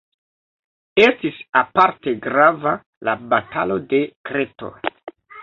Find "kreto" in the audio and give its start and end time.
4.31-4.73